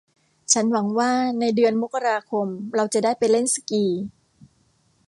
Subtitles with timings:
[0.53, 3.85] ฉันหวังว่าในเดือนมกราคมเราจะได้ไปเล่นสกี